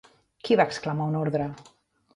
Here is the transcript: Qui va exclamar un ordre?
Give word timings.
Qui 0.47 0.57
va 0.61 0.65
exclamar 0.71 1.09
un 1.13 1.21
ordre? 1.21 1.53